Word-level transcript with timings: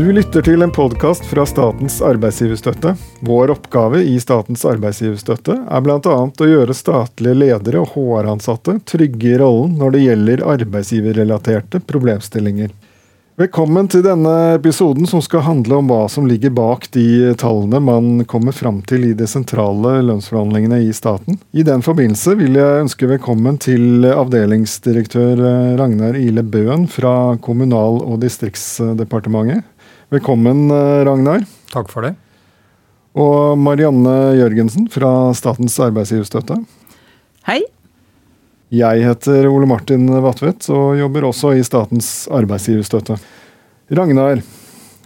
Du 0.00 0.06
lytter 0.12 0.40
til 0.40 0.62
en 0.64 0.70
podkast 0.72 1.26
fra 1.28 1.42
Statens 1.44 1.98
arbeidsgiverstøtte. 2.00 2.94
Vår 3.28 3.50
oppgave 3.52 3.98
i 4.08 4.14
Statens 4.22 4.62
arbeidsgiverstøtte 4.64 5.58
er 5.60 5.82
bl.a. 5.84 5.98
å 6.00 6.46
gjøre 6.48 6.72
statlige 6.72 7.36
ledere 7.36 7.82
og 7.82 7.92
HR-ansatte 7.92 8.78
trygge 8.88 9.34
i 9.34 9.38
rollen 9.42 9.74
når 9.76 9.92
det 9.92 10.00
gjelder 10.06 10.44
arbeidsgiverrelaterte 10.54 11.82
problemstillinger. 11.84 12.72
Velkommen 13.40 13.90
til 13.92 14.02
denne 14.04 14.32
episoden 14.54 15.04
som 15.08 15.20
skal 15.24 15.44
handle 15.44 15.82
om 15.82 15.92
hva 15.92 16.06
som 16.12 16.26
ligger 16.28 16.54
bak 16.56 16.86
de 16.96 17.34
tallene 17.40 17.82
man 17.84 18.24
kommer 18.28 18.56
fram 18.56 18.80
til 18.88 19.04
i 19.10 19.12
de 19.16 19.28
sentrale 19.28 19.98
lønnsforhandlingene 20.08 20.80
i 20.86 20.94
staten. 20.96 21.36
I 21.52 21.64
den 21.64 21.84
forbindelse 21.84 22.38
vil 22.40 22.56
jeg 22.56 22.86
ønske 22.86 23.08
velkommen 23.08 23.60
til 23.60 24.08
avdelingsdirektør 24.08 25.44
Ragnar 25.80 26.16
Ile 26.16 26.44
Bøen 26.44 26.88
fra 26.88 27.36
Kommunal- 27.44 28.00
og 28.00 28.22
distriktsdepartementet. 28.24 29.68
Velkommen, 30.10 30.66
Ragnar. 31.06 31.44
Takk 31.70 31.86
for 31.92 32.02
det. 32.02 32.16
Og 33.14 33.54
Marianne 33.62 34.34
Jørgensen 34.34 34.88
fra 34.90 35.30
Statens 35.38 35.76
arbeidsgiverstøtte. 35.78 36.56
Hei. 37.46 37.60
Jeg 38.74 39.04
heter 39.06 39.46
Ole 39.46 39.68
Martin 39.70 40.10
Vatvedt 40.10 40.66
og 40.74 40.98
jobber 40.98 41.28
også 41.30 41.54
i 41.54 41.62
Statens 41.62 42.10
arbeidsgiverstøtte. 42.26 43.20
Ragnar, 43.94 44.42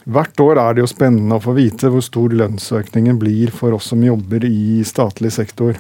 hvert 0.08 0.40
år 0.40 0.64
er 0.64 0.72
det 0.72 0.86
jo 0.86 0.92
spennende 0.96 1.36
å 1.36 1.44
få 1.50 1.52
vite 1.60 1.92
hvor 1.92 2.04
stor 2.04 2.32
lønnsøkningen 2.40 3.20
blir 3.20 3.52
for 3.52 3.76
oss 3.76 3.92
som 3.92 4.00
jobber 4.08 4.48
i 4.48 4.80
statlig 4.88 5.36
sektor. 5.36 5.76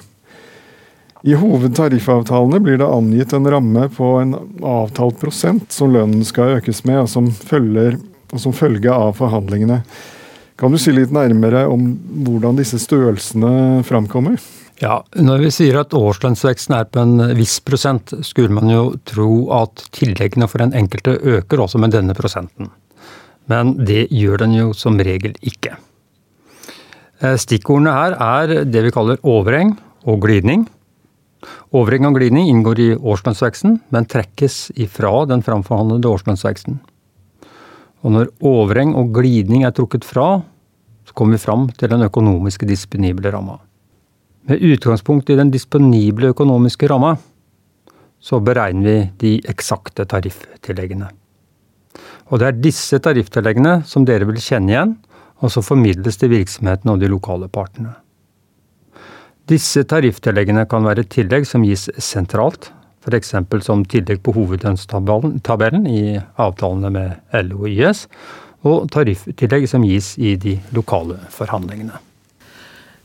I 1.24 1.32
hovedtariffavtalene 1.40 2.60
blir 2.60 2.76
det 2.76 2.92
angitt 2.92 3.32
en 3.32 3.48
ramme 3.48 3.88
på 3.88 4.18
en 4.20 4.36
avtalt 4.60 5.16
prosent 5.16 5.72
som 5.72 5.96
lønnen 5.96 6.28
skal 6.28 6.58
økes 6.58 6.84
med, 6.84 7.06
og 7.06 7.08
som, 7.08 7.32
følger, 7.32 7.96
og 8.34 8.42
som 8.42 8.56
følge 8.56 8.92
av 8.92 9.14
forhandlingene. 9.20 9.80
Kan 10.58 10.74
du 10.74 10.78
si 10.78 10.92
litt 10.94 11.14
nærmere 11.14 11.64
om 11.70 11.86
hvordan 12.26 12.58
disse 12.58 12.78
størrelsene 12.82 13.82
framkommer? 13.86 14.38
Ja, 14.82 15.00
Når 15.14 15.46
vi 15.46 15.50
sier 15.54 15.78
at 15.80 15.94
årslønnsveksten 15.94 16.74
er 16.74 16.88
på 16.90 17.02
en 17.02 17.22
viss 17.38 17.60
prosent, 17.62 18.10
skulle 18.26 18.54
man 18.54 18.70
jo 18.70 18.96
tro 19.06 19.46
at 19.54 19.86
tilleggene 19.94 20.48
for 20.50 20.62
den 20.62 20.74
enkelte 20.74 21.14
øker 21.22 21.62
også 21.62 21.78
med 21.78 21.94
denne 21.94 22.14
prosenten. 22.14 22.72
Men 23.50 23.74
det 23.86 24.08
gjør 24.10 24.42
den 24.42 24.56
jo 24.56 24.72
som 24.74 24.98
regel 24.98 25.36
ikke. 25.42 25.76
Eh, 27.22 27.36
stikkordene 27.38 27.94
her 27.94 28.16
er 28.18 28.64
det 28.66 28.86
vi 28.86 28.94
kaller 28.94 29.20
overheng 29.22 29.76
og 30.10 30.24
glidning. 30.26 30.66
Overheng 31.74 32.08
og 32.08 32.18
glidning 32.18 32.48
inngår 32.50 32.80
i 32.80 32.88
årslønnsveksten, 32.96 33.78
men 33.94 34.10
trekkes 34.10 34.72
ifra 34.80 35.24
den 35.30 35.44
framforhandlede 35.44 36.10
årslønnsveksten. 36.10 36.80
Og 38.04 38.12
når 38.12 38.32
overheng 38.44 38.92
og 39.00 39.14
glidning 39.16 39.64
er 39.64 39.72
trukket 39.72 40.04
fra, 40.04 40.42
så 41.04 41.16
kommer 41.16 41.38
vi 41.38 41.44
fram 41.44 41.68
til 41.72 41.88
den 41.92 42.04
økonomiske 42.04 42.68
disponible 42.68 43.32
ramma. 43.32 43.56
Med 44.44 44.60
utgangspunkt 44.60 45.30
i 45.32 45.38
den 45.40 45.50
disponible 45.52 46.34
økonomiske 46.34 46.88
ramma, 46.92 47.14
så 48.20 48.40
beregner 48.44 48.84
vi 48.84 48.96
de 49.20 49.32
eksakte 49.48 50.04
tarifftilleggene. 50.08 51.08
Og 52.32 52.40
det 52.40 52.48
er 52.48 52.60
disse 52.60 53.00
tarifftilleggene 53.00 53.82
som 53.88 54.04
dere 54.08 54.28
vil 54.28 54.40
kjenne 54.40 54.72
igjen, 54.72 54.94
og 55.44 55.52
så 55.52 55.64
formidles 55.64 56.20
til 56.20 56.32
virksomheten 56.32 56.92
og 56.92 57.00
de 57.00 57.10
lokale 57.12 57.48
partene. 57.52 57.92
Disse 59.48 59.84
tarifftilleggene 59.84 60.64
kan 60.68 60.84
være 60.88 61.04
tillegg 61.08 61.44
som 61.48 61.64
gis 61.68 61.90
sentralt, 62.00 62.70
f.eks. 63.04 63.34
som 63.64 63.84
tillegg 63.84 64.22
på 64.24 64.34
hovedlønnstabellen 64.36 65.86
i 65.90 66.16
avtalene 66.40 66.90
med 66.94 67.44
LO 67.44 67.64
og 67.64 67.70
YS, 67.70 68.06
og 68.64 68.88
tariftillegg 68.94 69.68
som 69.68 69.84
gis 69.84 70.14
i 70.16 70.34
de 70.40 70.56
lokale 70.72 71.18
forhandlingene. 71.32 72.00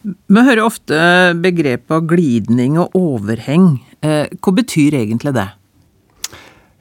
Vi 0.08 0.44
hører 0.48 0.64
ofte 0.64 1.00
begrepet 1.44 2.08
glidning 2.08 2.78
og 2.80 2.96
overheng. 2.96 3.82
Eh, 4.00 4.32
hva 4.40 4.54
betyr 4.56 4.96
egentlig 5.02 5.36
det? 5.36 5.50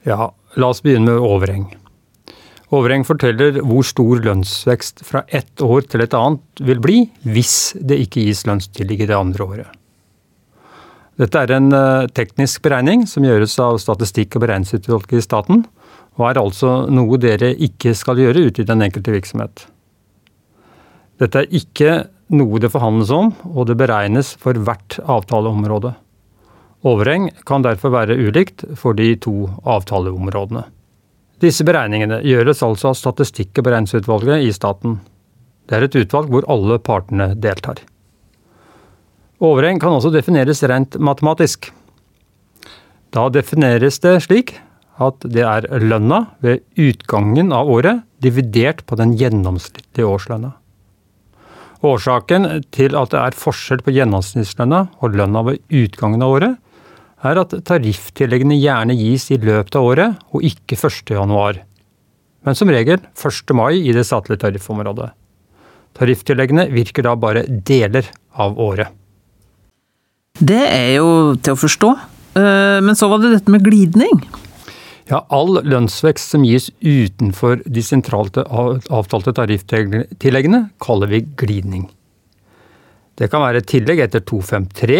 Ja, 0.07 0.29
la 0.55 0.69
oss 0.71 0.79
begynne 0.85 1.11
med 1.11 1.27
overheng. 1.27 1.67
Overheng 2.71 3.03
forteller 3.03 3.59
hvor 3.65 3.83
stor 3.83 4.21
lønnsvekst 4.23 5.03
fra 5.03 5.23
ett 5.27 5.61
år 5.65 5.87
til 5.89 6.05
et 6.05 6.15
annet 6.15 6.63
vil 6.63 6.79
bli 6.83 6.99
hvis 7.25 7.73
det 7.75 7.97
ikke 8.05 8.23
gis 8.27 8.45
lønnstillegg 8.47 9.03
i 9.03 9.09
det 9.09 9.17
andre 9.17 9.47
året. 9.47 9.75
Dette 11.19 11.41
er 11.43 11.51
en 11.51 11.73
eh, 11.75 12.07
teknisk 12.15 12.63
beregning 12.63 13.03
som 13.09 13.25
gjøres 13.27 13.57
av 13.59 13.79
Statistikk- 13.83 14.37
og 14.37 14.45
beregningsutvalget 14.45 15.17
i 15.19 15.25
staten, 15.25 15.65
og 16.15 16.29
er 16.29 16.39
altså 16.39 16.85
noe 16.91 17.19
dere 17.19 17.51
ikke 17.55 17.91
skal 17.95 18.21
gjøre 18.21 18.45
ute 18.47 18.63
i 18.63 18.67
den 18.67 18.85
enkelte 18.85 19.11
virksomhet. 19.11 19.65
Dette 21.19 21.41
er 21.41 21.51
ikke 21.59 21.97
noe 22.31 22.61
det 22.63 22.71
forhandles 22.71 23.11
om, 23.11 23.33
og 23.51 23.67
det 23.67 23.75
beregnes 23.79 24.31
for 24.39 24.55
hvert 24.55 24.99
avtaleområde. 25.03 25.91
Overheng 26.87 27.27
kan 27.43 27.65
derfor 27.65 27.91
være 27.91 28.15
ulikt 28.15 28.63
for 28.79 28.95
de 28.95 29.11
to 29.19 29.49
avtaleområdene. 29.67 30.63
Disse 31.43 31.65
beregningene 31.67 32.21
gjøres 32.23 32.63
altså 32.63 32.93
av 32.93 32.99
Statistikk- 32.99 33.59
og 33.59 33.67
beregningsutvalget 33.67 34.47
i 34.47 34.55
staten. 34.55 34.99
Det 35.67 35.75
er 35.75 35.87
et 35.87 35.99
utvalg 35.99 36.31
hvor 36.31 36.47
alle 36.51 36.79
partene 36.79 37.33
deltar. 37.35 37.83
Overheng 39.39 39.79
kan 39.79 39.95
også 39.95 40.11
defineres 40.11 40.59
rent 40.67 40.97
matematisk. 40.99 41.69
Da 43.15 43.29
defineres 43.31 44.01
det 44.03 44.17
slik 44.25 44.57
at 44.99 45.23
det 45.23 45.45
er 45.47 45.67
lønna 45.79 46.25
ved 46.43 46.65
utgangen 46.75 47.53
av 47.55 47.69
året 47.71 48.03
dividert 48.19 48.83
på 48.85 48.97
den 48.99 49.13
gjennomsnittlige 49.15 50.07
årslønna. 50.07 50.51
Årsaken 51.87 52.49
til 52.75 52.97
at 52.99 53.13
det 53.13 53.21
er 53.21 53.37
forskjell 53.39 53.79
på 53.85 53.93
gjennomsnittslønna 53.95 54.81
og 54.99 55.15
lønna 55.15 55.45
ved 55.47 55.63
utgangen 55.71 56.25
av 56.25 56.35
året, 56.35 56.59
er 57.23 57.39
at 57.39 57.55
tarifftilleggene 57.67 58.59
gjerne 58.59 58.95
gis 58.99 59.29
i 59.31 59.39
løpet 59.39 59.75
av 59.75 59.87
året 59.87 60.21
og 60.35 60.43
ikke 60.51 60.75
1. 60.75 61.15
januar. 61.15 61.63
Men 62.43 62.55
som 62.55 62.71
regel 62.71 62.99
1. 62.99 63.55
mai 63.55 63.79
i 63.79 63.95
det 63.95 64.05
statlige 64.07 64.43
tariffområdet. 64.43 65.11
Tarifftilleggene 65.95 66.67
virker 66.71 67.07
da 67.07 67.15
bare 67.19 67.47
deler 67.47 68.07
av 68.35 68.59
året. 68.59 68.98
Det 70.39 70.61
er 70.63 70.93
jo 70.95 71.35
til 71.35 71.55
å 71.55 71.59
forstå. 71.59 71.89
Eh, 72.39 72.79
men 72.85 72.95
så 72.95 73.09
var 73.11 73.19
det 73.19 73.33
dette 73.33 73.51
med 73.51 73.65
glidning. 73.65 74.21
Ja, 75.09 75.23
all 75.33 75.57
lønnsvekst 75.65 76.35
som 76.35 76.45
gis 76.45 76.69
utenfor 76.85 77.63
de 77.65 77.81
sentralt 77.83 78.37
avtalte 78.37 79.33
tarifftilleggene, 79.35 80.67
kaller 80.81 81.09
vi 81.09 81.23
glidning. 81.39 81.87
Det 83.17 83.27
kan 83.33 83.41
være 83.43 83.65
tillegg 83.67 84.03
etter 84.05 84.21
253, 84.21 84.99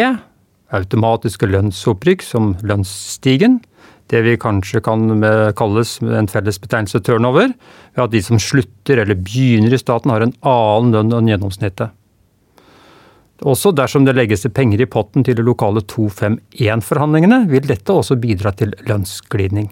automatiske 0.75 1.47
lønnsopprykk 1.49 2.25
som 2.25 2.55
lønnsstigen, 2.65 3.59
det 4.09 4.23
vi 4.25 4.33
kanskje 4.41 4.81
kan 4.83 5.21
kalles 5.57 5.99
en 6.01 6.27
felles 6.29 6.57
betegnelse 6.59 7.03
turnover, 7.05 7.53
ved 7.93 8.03
at 8.07 8.15
de 8.15 8.23
som 8.25 8.41
slutter 8.41 9.03
eller 9.03 9.17
begynner 9.21 9.77
i 9.77 9.79
staten 9.79 10.11
har 10.11 10.25
en 10.25 10.33
annen 10.41 10.95
lønn 10.97 11.15
enn 11.19 11.29
gjennomsnittet. 11.29 11.93
Også 13.47 13.71
dersom 13.71 14.03
det 14.03 14.17
legges 14.17 14.43
penger 14.51 14.81
i 14.83 14.89
potten 14.89 15.23
til 15.23 15.37
de 15.37 15.45
lokale 15.45 15.83
251-forhandlingene, 15.87 17.45
vil 17.51 17.67
dette 17.69 17.95
også 17.95 18.19
bidra 18.19 18.51
til 18.51 18.73
lønnsglidning. 18.89 19.69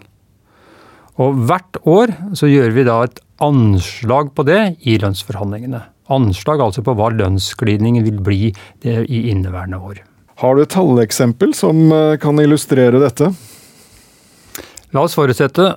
Og 1.18 1.40
hvert 1.50 1.80
år 1.84 2.14
så 2.38 2.48
gjør 2.48 2.72
vi 2.76 2.86
da 2.86 3.02
et 3.04 3.20
anslag 3.44 4.30
på 4.34 4.44
det 4.48 4.60
i 4.88 4.96
lønnsforhandlingene. 5.02 5.82
Anslag 6.14 6.62
altså 6.64 6.84
på 6.86 6.94
hva 6.96 7.10
lønnsglidningen 7.12 8.06
vil 8.06 8.22
bli 8.24 8.40
i 8.48 9.20
inneværende 9.28 9.82
år. 9.82 10.00
Har 10.38 10.54
du 10.54 10.62
et 10.62 10.72
talleksempel 10.72 11.52
som 11.58 11.90
eh, 11.92 12.16
kan 12.22 12.38
illustrere 12.38 13.00
dette? 13.02 13.32
La 14.94 15.02
oss 15.02 15.18
forutsette 15.18 15.72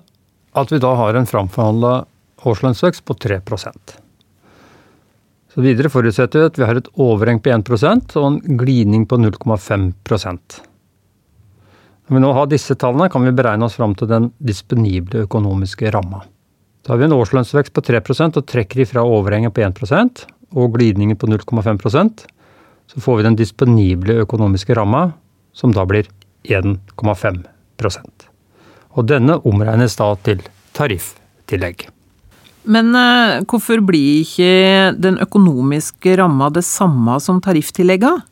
at 0.52 0.72
vi 0.72 0.80
da 0.84 0.94
har 1.00 1.18
en 1.18 1.28
framforhandla 1.28 1.96
årslønnsvekst 2.48 3.04
på 3.08 3.18
3 3.26 3.42
Så 5.52 5.64
Videre 5.64 5.92
forutsetter 5.92 6.40
vi 6.40 6.50
at 6.50 6.60
vi 6.60 6.68
har 6.68 6.80
et 6.80 6.92
overheng 6.96 7.42
på 7.44 7.52
1% 7.52 8.18
og 8.20 8.28
en 8.28 8.60
glidning 8.60 9.08
på 9.08 9.20
0,5% 9.20 10.62
når 12.12 12.18
vi 12.18 12.22
nå 12.26 12.30
har 12.36 12.48
disse 12.52 12.76
tallene, 12.76 13.06
kan 13.08 13.24
vi 13.24 13.32
beregne 13.32 13.64
oss 13.64 13.78
fram 13.80 13.94
til 13.96 14.10
den 14.10 14.26
disponible 14.44 15.22
økonomiske 15.24 15.94
ramma. 15.96 16.18
Da 16.84 16.92
har 16.92 17.00
vi 17.00 17.06
en 17.08 17.16
årslønnsvekst 17.16 17.72
på 17.72 17.84
3% 17.88 18.36
og 18.36 18.48
trekker 18.52 18.82
ifra 18.84 19.06
overhenget 19.08 19.54
på 19.56 19.64
1% 19.64 20.26
og 20.60 20.74
glidningen 20.76 21.16
på 21.16 21.30
0,5% 21.32 22.26
så 22.92 23.00
får 23.00 23.18
vi 23.18 23.24
den 23.30 23.38
disponible 23.40 24.18
økonomiske 24.26 24.76
ramma, 24.76 25.14
som 25.56 25.72
da 25.72 25.86
blir 25.88 26.10
1,5% 26.44 28.28
Og 28.92 29.08
denne 29.08 29.40
omregnes 29.48 29.96
da 29.96 30.12
til 30.28 30.44
tariftillegg. 30.76 31.88
Men 32.70 32.94
uh, 32.94 33.42
hvorfor 33.50 33.82
blir 33.86 34.22
ikke 34.22 34.94
den 35.02 35.18
økonomiske 35.24 36.18
ramma 36.20 36.52
det 36.54 36.64
samme 36.68 37.18
som 37.24 37.42
tarifftillegget? 37.42 38.28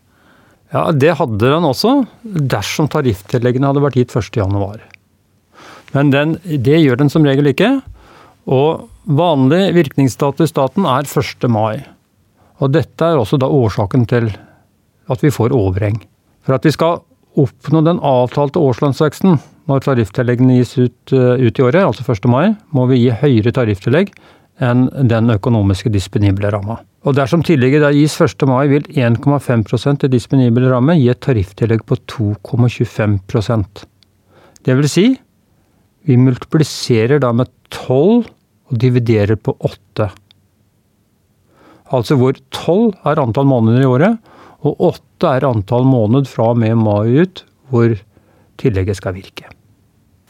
Ja, 0.70 0.92
Det 0.92 1.16
hadde 1.18 1.40
den 1.42 1.66
også, 1.66 2.04
dersom 2.24 2.90
tarifftilleggene 2.92 3.72
hadde 3.72 3.82
vært 3.82 3.98
gitt 3.98 4.14
1.1. 4.14 4.84
Men 5.96 6.12
den, 6.14 6.36
det 6.46 6.78
gjør 6.84 7.00
den 7.02 7.10
som 7.10 7.26
regel 7.26 7.50
ikke. 7.50 7.80
Og 8.46 8.86
vanlig 9.10 9.74
virkningsdato 9.74 10.46
i 10.46 10.52
staten 10.52 10.86
er 10.86 11.10
1. 11.10 11.50
mai. 11.50 11.82
Og 12.62 12.74
dette 12.76 13.06
er 13.06 13.18
også 13.18 13.40
da 13.42 13.50
årsaken 13.50 14.06
til 14.10 14.30
at 15.10 15.24
vi 15.26 15.34
får 15.34 15.56
overheng. 15.58 15.98
For 16.46 16.54
at 16.54 16.66
vi 16.68 16.74
skal 16.76 17.02
oppnå 17.40 17.82
den 17.86 18.02
avtalte 18.06 18.62
årslønnsveksten 18.62 19.40
når 19.70 19.86
tarifftilleggene 19.86 20.58
gis 20.58 20.76
ut, 20.80 21.14
eh, 21.14 21.46
ut, 21.46 21.60
i 21.60 21.66
året, 21.66 21.84
altså 21.86 22.04
1. 22.04 22.28
mai, 22.32 22.56
må 22.74 22.88
vi 22.90 23.04
gi 23.04 23.14
høyere 23.22 23.54
tarifftillegg 23.54 24.12
enn 24.60 24.88
den 25.08 25.30
økonomiske 25.32 25.92
disponible 25.94 26.50
ramma. 26.52 26.80
Og 27.08 27.16
dersom 27.16 27.44
tillegget 27.46 27.86
da 27.86 27.94
gis 27.96 28.18
1. 28.20 28.44
mai, 28.50 28.68
vil 28.68 28.84
1,5% 28.92 30.04
i 30.04 30.12
disponibel 30.12 30.68
ramme 30.72 30.98
gi 31.00 31.08
et 31.12 31.22
tarifftillegg 31.24 31.86
på 31.88 32.00
2,25% 32.10 33.86
Det 34.66 34.76
vil 34.76 34.90
si, 34.92 35.06
vi 36.04 36.18
multipliserer 36.18 37.22
da 37.24 37.32
med 37.32 37.48
12 37.70 38.26
og 38.70 38.78
dividerer 38.78 39.38
på 39.40 39.56
8. 39.64 40.10
Altså 41.96 42.18
hvor 42.20 42.36
12 42.52 43.00
er 43.08 43.22
antall 43.22 43.48
måneder 43.48 43.86
i 43.86 43.88
året, 43.88 44.18
og 44.68 44.76
8 44.92 45.32
er 45.38 45.48
antall 45.48 45.88
måned 45.88 46.28
fra 46.28 46.52
og 46.52 46.60
med 46.60 46.76
mai 46.76 47.24
ut 47.24 47.46
hvor 47.70 47.96
tillegget 48.60 49.00
skal 49.00 49.16
virke. 49.16 49.48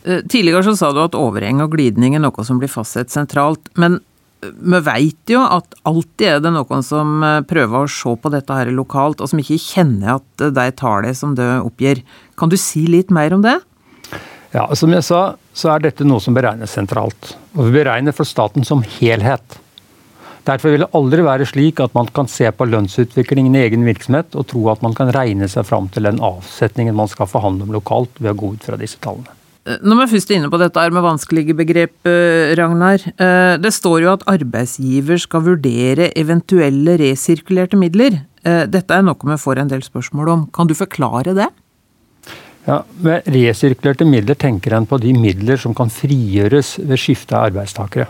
Eh, 0.09 0.21
tidligere 0.29 0.63
så 0.63 0.75
sa 0.77 0.91
du 0.94 1.03
at 1.03 1.17
overheng 1.17 1.61
og 1.61 1.75
glidning 1.75 2.15
er 2.17 2.23
noe 2.23 2.45
som 2.45 2.59
blir 2.61 2.71
fastsatt 2.71 3.13
sentralt, 3.13 3.69
men 3.77 4.00
eh, 4.41 4.50
vi 4.50 4.81
veit 4.88 5.33
jo 5.33 5.44
at 5.45 5.77
alltid 5.89 6.27
er 6.31 6.41
det 6.44 6.53
noen 6.56 6.85
som 6.85 7.21
eh, 7.25 7.41
prøver 7.45 7.85
å 7.85 7.91
se 7.94 8.15
på 8.17 8.31
dette 8.33 8.57
her 8.57 8.73
lokalt, 8.73 9.21
og 9.21 9.29
som 9.29 9.41
ikke 9.41 9.59
kjenner 9.61 10.17
at 10.17 10.47
de 10.56 10.67
tallene 10.79 11.13
som 11.17 11.38
det 11.38 11.47
oppgir. 11.61 12.01
Kan 12.39 12.50
du 12.50 12.57
si 12.57 12.88
litt 12.89 13.13
mer 13.13 13.38
om 13.38 13.45
det? 13.45 13.59
Ja, 14.50 14.65
Som 14.73 14.95
jeg 14.95 15.06
sa, 15.06 15.35
så 15.53 15.75
er 15.75 15.83
dette 15.83 16.07
noe 16.07 16.23
som 16.23 16.33
beregnes 16.33 16.73
sentralt. 16.73 17.35
Og 17.53 17.67
vi 17.67 17.75
beregner 17.83 18.15
for 18.17 18.25
staten 18.25 18.65
som 18.65 18.81
helhet. 18.97 19.59
Derfor 20.47 20.73
vil 20.73 20.81
det 20.81 20.94
aldri 20.97 21.21
være 21.21 21.45
slik 21.45 21.77
at 21.83 21.94
man 21.94 22.09
kan 22.09 22.25
se 22.31 22.50
på 22.50 22.65
lønnsutviklingen 22.65 23.53
i 23.53 23.67
egen 23.67 23.85
virksomhet 23.85 24.33
og 24.39 24.47
tro 24.50 24.63
at 24.73 24.81
man 24.81 24.95
kan 24.97 25.12
regne 25.13 25.45
seg 25.51 25.67
fram 25.69 25.91
til 25.94 26.09
den 26.09 26.17
avsetningen 26.25 26.97
man 26.97 27.12
skal 27.12 27.29
forhandle 27.29 27.67
om 27.67 27.75
lokalt 27.75 28.17
ved 28.17 28.33
å 28.33 28.39
gå 28.39 28.55
ut 28.55 28.65
fra 28.65 28.79
disse 28.79 28.97
tallene. 29.03 29.35
Eh, 29.69 29.77
når 29.86 30.01
vi 30.01 30.10
først 30.16 30.31
er 30.31 30.39
inne 30.39 30.50
på 30.51 30.60
dette 30.62 30.86
med 30.95 31.06
vanskelige 31.06 31.56
begrep, 31.57 31.95
eh, 32.07 32.56
Ragnar. 32.57 33.06
Eh, 33.06 33.57
det 33.62 33.74
står 33.74 34.01
jo 34.01 34.13
at 34.13 34.25
arbeidsgiver 34.25 35.19
skal 35.19 35.45
vurdere 35.45 36.12
eventuelle 36.16 36.98
resirkulerte 36.98 37.77
midler. 37.77 38.25
Dette 38.42 38.95
er 38.95 39.01
noe 39.04 39.19
vi 39.19 39.36
får 39.36 39.60
en 39.60 39.68
del 39.68 39.81
spørsmål 39.83 40.30
om. 40.30 40.45
Kan 40.54 40.66
du 40.66 40.74
forklare 40.74 41.36
det? 41.36 41.50
Ja, 42.66 42.83
Med 43.01 43.24
resirkulerte 43.25 44.06
midler 44.07 44.33
tenker 44.33 44.74
en 44.74 44.86
på 44.86 44.98
de 44.98 45.12
midler 45.12 45.57
som 45.57 45.75
kan 45.75 45.89
frigjøres 45.89 46.80
ved 46.80 46.98
skifte 46.98 47.36
av 47.36 47.51
arbeidstakere. 47.51 48.07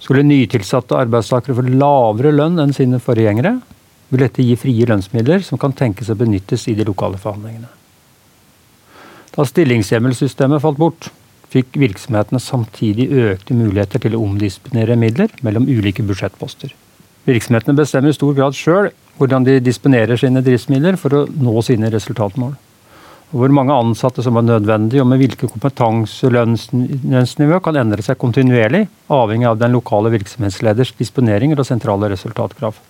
Skulle 0.00 0.24
nytilsatte 0.24 0.96
arbeidstakere 0.96 1.54
få 1.54 1.62
lavere 1.68 2.32
lønn 2.32 2.58
enn 2.58 2.72
sine 2.72 2.98
forgjengere, 2.98 3.60
vil 4.08 4.20
dette 4.20 4.42
gi 4.42 4.56
frie 4.56 4.86
lønnsmidler 4.86 5.44
som 5.44 5.58
kan 5.58 5.72
tenkes 5.72 6.08
å 6.08 6.16
benyttes 6.16 6.66
i 6.66 6.74
de 6.74 6.84
lokale 6.84 7.18
forhandlingene. 7.18 7.79
Da 9.36 9.46
stillingshjemmelsystemet 9.46 10.62
falt 10.62 10.80
bort, 10.80 11.10
fikk 11.50 11.74
virksomhetene 11.78 12.40
samtidig 12.42 13.08
økte 13.10 13.56
muligheter 13.58 14.02
til 14.02 14.14
å 14.16 14.22
omdisponere 14.24 14.96
midler 14.98 15.32
mellom 15.46 15.66
ulike 15.70 16.04
budsjettposter. 16.06 16.74
Virksomhetene 17.26 17.78
bestemmer 17.78 18.14
i 18.14 18.16
stor 18.16 18.34
grad 18.38 18.56
sjøl 18.58 18.90
hvordan 19.18 19.44
de 19.46 19.58
disponerer 19.62 20.18
sine 20.18 20.42
driftsmidler 20.46 20.98
for 20.98 21.14
å 21.14 21.26
nå 21.28 21.62
sine 21.66 21.90
resultatmål 21.92 22.54
hvor 23.30 23.52
mange 23.54 23.74
ansatte 23.74 24.24
som 24.26 24.38
er 24.40 24.46
nødvendig, 24.46 24.98
og 25.02 25.06
med 25.06 25.20
hvilken 25.22 25.50
kompetanse 25.52 26.26
og 26.26 26.34
lønnsnivå 26.34 27.60
kan 27.62 27.78
endre 27.78 28.02
seg 28.02 28.18
kontinuerlig, 28.18 28.88
avhengig 29.06 29.46
av 29.46 29.60
den 29.60 29.76
lokale 29.76 30.10
virksomhetsleders 30.16 30.96
disponeringer 30.98 31.60
og 31.62 31.68
sentrale 31.68 32.10
resultatkrav. 32.10 32.80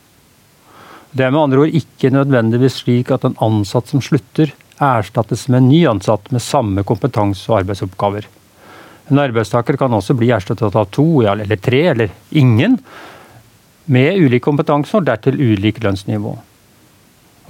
Det 1.12 1.26
er 1.26 1.34
med 1.34 1.42
andre 1.42 1.66
ord 1.66 1.76
ikke 1.76 2.12
nødvendigvis 2.14 2.80
slik 2.80 3.12
at 3.12 3.26
en 3.28 3.36
ansatt 3.42 3.90
som 3.92 4.00
slutter, 4.04 4.54
erstattes 4.80 5.46
med 5.48 5.60
en 5.60 5.68
ny 5.68 5.80
ansatt 5.90 6.30
med 6.32 6.42
samme 6.42 6.84
kompetanse 6.88 7.50
og 7.50 7.60
arbeidsoppgaver. 7.60 8.26
En 9.10 9.18
arbeidstaker 9.18 9.76
kan 9.76 9.92
også 9.92 10.14
bli 10.16 10.30
erstattet 10.32 10.76
av 10.76 10.86
to 10.94 11.22
eller 11.26 11.58
tre 11.58 11.82
eller 11.92 12.12
ingen, 12.30 12.78
med 13.90 14.20
ulik 14.22 14.44
kompetanse 14.46 14.94
og 14.96 15.08
dertil 15.08 15.40
ulik 15.40 15.80
lønnsnivå. 15.82 16.36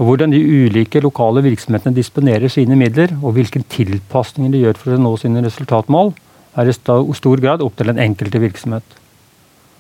Og 0.00 0.06
Hvordan 0.08 0.32
de 0.32 0.40
ulike 0.40 1.02
lokale 1.04 1.42
virksomhetene 1.44 1.92
disponerer 1.96 2.48
sine 2.48 2.78
midler, 2.80 3.12
og 3.20 3.34
hvilke 3.36 3.60
tilpasninger 3.68 4.54
de 4.54 4.62
gjør 4.64 4.80
for 4.80 4.96
å 4.96 5.02
nå 5.02 5.12
sine 5.20 5.42
resultatmål, 5.44 6.14
er 6.56 6.70
i 6.70 6.74
stor 6.74 7.42
grad 7.44 7.60
opp 7.62 7.76
til 7.76 7.92
den 7.92 8.00
enkelte 8.00 8.40
virksomhet. 8.40 8.96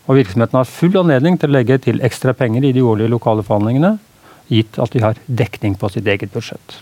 Og 0.06 0.18
Virksomheten 0.18 0.58
har 0.58 0.68
full 0.68 0.96
anledning 0.98 1.38
til 1.38 1.50
å 1.50 1.54
legge 1.54 1.78
til 1.86 2.00
ekstra 2.04 2.34
penger 2.36 2.66
i 2.66 2.74
de 2.76 2.84
årlige 2.84 3.12
lokale 3.12 3.44
forhandlingene, 3.46 3.96
gitt 4.50 4.78
at 4.82 4.92
de 4.92 5.02
har 5.04 5.18
dekning 5.26 5.76
på 5.78 5.88
sitt 5.94 6.08
eget 6.10 6.32
budsjett. 6.34 6.80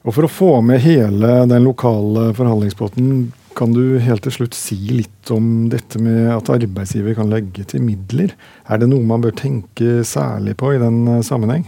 Og 0.00 0.16
For 0.16 0.24
å 0.24 0.32
få 0.32 0.52
med 0.64 0.80
hele 0.80 1.42
den 1.50 1.66
lokale 1.66 2.30
forhandlingsbåten, 2.36 3.32
kan 3.56 3.74
du 3.74 3.98
helt 4.00 4.22
til 4.24 4.32
slutt 4.32 4.56
si 4.56 4.78
litt 4.88 5.30
om 5.34 5.68
dette 5.68 6.00
med 6.00 6.30
at 6.32 6.48
arbeidsgiver 6.54 7.18
kan 7.18 7.28
legge 7.28 7.66
til 7.68 7.82
midler? 7.84 8.32
Er 8.70 8.80
det 8.80 8.88
noe 8.88 9.04
man 9.04 9.20
bør 9.20 9.34
tenke 9.36 10.00
særlig 10.08 10.54
på 10.60 10.72
i 10.72 10.80
den 10.80 11.02
eh, 11.10 11.24
sammenheng? 11.26 11.66